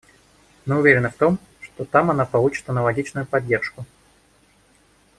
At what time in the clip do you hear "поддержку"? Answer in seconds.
3.27-3.85